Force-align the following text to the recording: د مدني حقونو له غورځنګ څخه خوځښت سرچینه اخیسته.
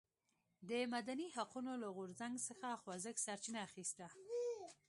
د 0.69 0.71
مدني 0.93 1.27
حقونو 1.35 1.71
له 1.81 1.87
غورځنګ 1.95 2.35
څخه 2.47 2.67
خوځښت 2.81 3.23
سرچینه 3.25 3.59
اخیسته. 3.67 4.05